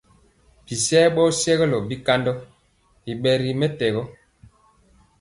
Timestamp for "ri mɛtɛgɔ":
3.41-4.03